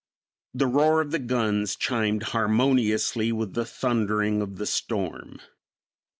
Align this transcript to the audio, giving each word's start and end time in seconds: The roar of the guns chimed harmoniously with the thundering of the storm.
The 0.55 0.65
roar 0.65 0.99
of 1.01 1.11
the 1.11 1.19
guns 1.19 1.75
chimed 1.75 2.23
harmoniously 2.33 3.31
with 3.31 3.53
the 3.53 3.65
thundering 3.65 4.41
of 4.41 4.57
the 4.57 4.65
storm. 4.65 5.39